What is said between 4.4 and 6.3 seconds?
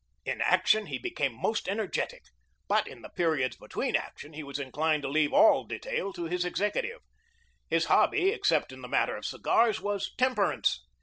was inclined to leave all detail to